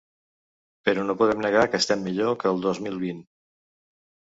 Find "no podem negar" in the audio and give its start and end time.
1.09-1.67